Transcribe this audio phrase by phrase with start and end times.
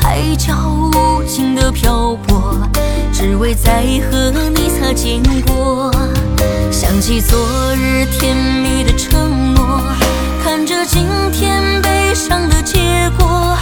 [0.00, 0.54] 海角
[0.92, 2.56] 无尽的漂泊
[3.12, 5.90] 只为再和你擦肩过
[6.70, 7.38] 想起昨
[7.74, 9.82] 日甜蜜的承诺
[10.42, 13.56] 看着今天悲伤的结果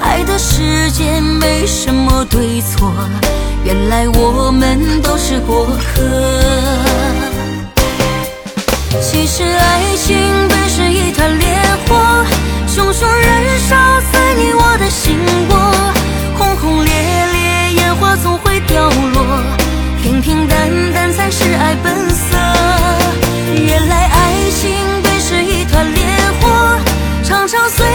[0.00, 2.92] 爱的世界没什么对错
[3.64, 6.72] 原来我们都是过客。
[9.00, 9.44] 其实
[27.52, 27.91] 长长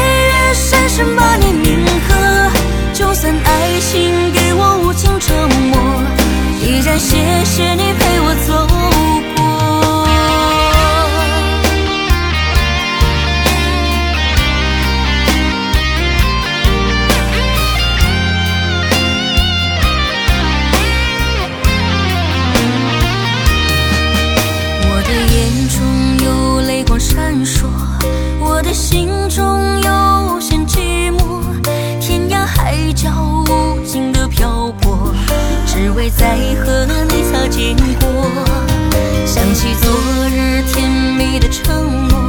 [39.47, 39.89] 想起昨
[40.27, 42.19] 日甜蜜的承诺，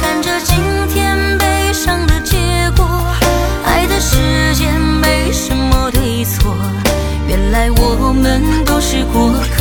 [0.00, 0.56] 看着今
[0.92, 2.36] 天悲伤的结
[2.76, 2.84] 果，
[3.64, 4.16] 爱的世
[4.56, 4.68] 界
[5.00, 6.52] 没什么对错，
[7.28, 9.59] 原来我们都是过客。